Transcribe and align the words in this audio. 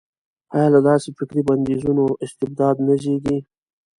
ایا 0.55 0.67
له 0.73 0.79
داسې 0.89 1.09
فکري 1.17 1.41
بندیزونو 1.47 2.05
استبداد 2.25 2.75
نه 2.87 2.95
زېږي. 3.01 3.37